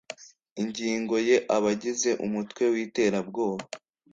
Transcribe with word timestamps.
Ingingo 0.61 1.15
Y 1.29 1.33
Abagize 1.55 2.09
Umutwe 2.25 2.63
Witerabwoba 2.73 3.63